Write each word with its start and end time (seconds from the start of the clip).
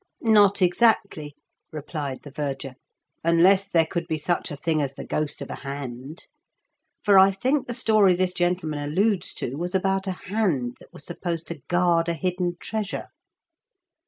"Not 0.21 0.63
exactly," 0.63 1.35
replied 1.71 2.23
the 2.23 2.31
verger." 2.31 2.73
Unless 3.23 3.67
there 3.69 3.85
could 3.85 4.07
be 4.07 4.17
such 4.17 4.49
a 4.49 4.55
thing 4.55 4.81
as 4.81 4.95
the 4.95 5.05
ghost 5.05 5.43
of 5.43 5.51
a 5.51 5.57
hand; 5.57 6.23
for 7.03 7.19
I 7.19 7.29
think 7.29 7.67
the 7.67 7.75
story 7.75 8.15
this 8.15 8.33
gentleman 8.33 8.79
alludes 8.79 9.31
to 9.35 9.55
was 9.57 9.75
about 9.75 10.07
a 10.07 10.13
hand 10.33 10.77
that 10.79 10.91
was 10.91 11.05
supposed 11.05 11.45
to 11.49 11.61
guard 11.67 12.09
a 12.09 12.15
hidden 12.15 12.57
treasure." 12.59 13.09